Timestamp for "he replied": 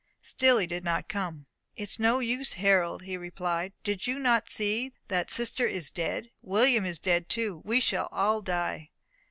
3.03-3.73